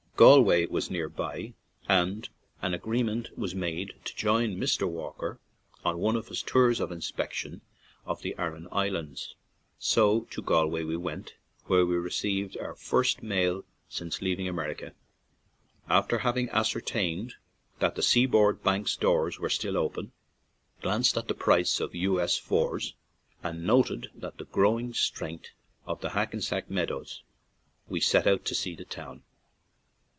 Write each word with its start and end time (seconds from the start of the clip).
Galway 0.17 0.67
was 0.67 0.91
near 0.91 1.09
by, 1.09 1.55
and 1.89 2.29
an 2.61 2.75
agree 2.75 3.01
ment 3.01 3.35
was 3.35 3.55
made 3.55 3.95
to 4.05 4.15
join 4.15 4.55
Mr. 4.55 4.87
Walker 4.87 5.39
on 5.83 5.97
one 5.97 6.15
of 6.15 6.27
his 6.27 6.43
tours 6.43 6.79
of 6.79 6.91
inspection 6.91 7.61
to 8.07 8.15
the 8.21 8.35
Aran 8.37 8.67
Islands. 8.71 9.33
So 9.79 10.27
to 10.29 10.43
Galway 10.43 10.83
we 10.83 10.95
went, 10.95 11.33
where 11.65 11.87
we 11.87 11.95
received 11.95 12.55
our 12.59 12.75
first 12.75 13.23
mail 13.23 13.63
since 13.89 14.21
leaving 14.21 14.47
America. 14.47 14.93
After 15.89 16.19
having 16.19 16.49
ascertained 16.51 17.33
that 17.79 17.95
the 17.95 18.03
Seaboard 18.03 18.61
Bank's 18.61 18.95
doors 18.95 19.39
were 19.39 19.49
still 19.49 19.75
open, 19.75 20.11
glanced 20.83 21.17
at 21.17 21.29
the 21.29 21.33
price 21.33 21.79
of 21.79 21.95
"U. 21.95 22.21
S. 22.21 22.39
Fours/' 22.39 22.93
and 23.41 23.65
noted 23.65 24.11
the 24.13 24.29
growing 24.51 24.93
strength 24.93 25.47
of 25.87 25.99
the 26.01 26.09
94 26.09 26.09
RECESS 26.09 26.11
TO 26.11 26.11
GALWAY 26.11 26.13
"Hackensack 26.65 26.69
Meadows/' 26.69 27.23
we 27.89 27.99
set 27.99 28.27
out 28.27 28.45
to 28.45 28.53
see 28.53 28.75
the 28.75 28.85
town. 28.85 29.23